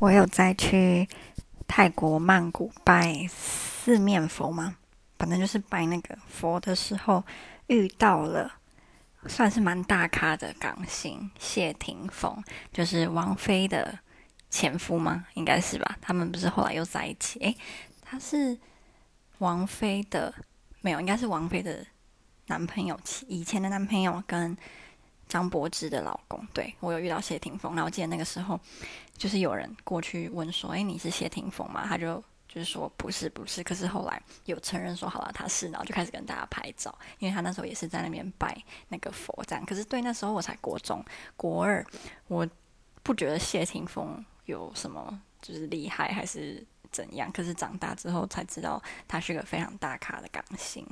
[0.00, 1.08] 我有在去
[1.66, 4.76] 泰国曼谷拜四面佛吗？
[5.18, 7.24] 反正就是拜那个佛的时候，
[7.68, 8.52] 遇到了
[9.26, 13.98] 算是蛮大咖的港星谢霆锋，就是王菲的
[14.50, 15.24] 前夫吗？
[15.34, 15.96] 应该是吧。
[16.02, 17.38] 他们不是后来又在一起？
[17.40, 17.56] 诶，
[18.02, 18.58] 他是
[19.38, 20.34] 王菲的，
[20.82, 21.86] 没有，应该是王菲的
[22.48, 22.98] 男朋友，
[23.28, 24.56] 以前的男朋友跟。
[25.28, 28.58] 张柏芝的老公，对，我有遇到谢霆锋，然后记得那个时候，
[29.16, 38.56] 就是有人过去问说：“哎，你是谢霆锋吗？”他就就是说：“不是，不是。”可是后来有承认说：“好了，他是。”然后就开始跟大家拍照，因为他那时候也是在那边拜
[38.88, 39.64] 那个佛这样。
[39.64, 41.04] 可是对那时候我才国中
[41.36, 41.84] 国二，
[42.28, 42.46] 我
[43.02, 47.32] 不觉得谢霆锋有什么就是厉害还是怎样。
[47.32, 50.86] 可是长大之后才知道，他是个非常大咖的港星。